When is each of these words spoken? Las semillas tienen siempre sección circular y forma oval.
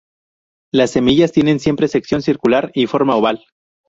Las 0.73 0.89
semillas 0.89 1.31
tienen 1.31 1.59
siempre 1.59 1.87
sección 1.87 2.23
circular 2.23 2.71
y 2.73 2.87
forma 2.87 3.15
oval. 3.17 3.45